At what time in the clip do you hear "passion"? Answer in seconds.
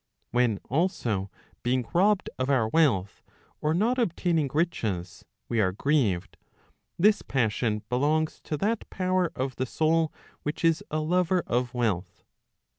7.21-7.83